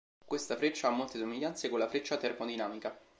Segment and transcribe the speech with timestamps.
[0.25, 2.99] Questa freccia ha molte somiglianze con la freccia termodinamica.